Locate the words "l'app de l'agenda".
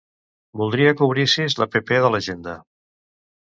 1.61-2.57